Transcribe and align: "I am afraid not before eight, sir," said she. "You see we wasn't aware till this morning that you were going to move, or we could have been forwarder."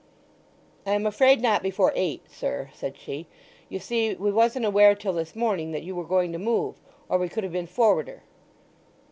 "I 0.83 0.93
am 0.93 1.05
afraid 1.05 1.41
not 1.43 1.61
before 1.61 1.93
eight, 1.95 2.23
sir," 2.27 2.71
said 2.73 2.97
she. 2.97 3.27
"You 3.69 3.77
see 3.77 4.15
we 4.15 4.31
wasn't 4.31 4.65
aware 4.65 4.95
till 4.95 5.13
this 5.13 5.35
morning 5.35 5.73
that 5.73 5.83
you 5.83 5.93
were 5.95 6.05
going 6.05 6.31
to 6.31 6.39
move, 6.39 6.73
or 7.07 7.19
we 7.19 7.29
could 7.29 7.43
have 7.43 7.53
been 7.53 7.67
forwarder." 7.67 8.23